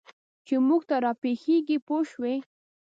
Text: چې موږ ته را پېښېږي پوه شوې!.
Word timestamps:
چې 0.45 0.55
موږ 0.67 0.81
ته 0.89 0.95
را 1.05 1.11
پېښېږي 1.21 1.77
پوه 1.85 2.01
شوې!. 2.11 2.35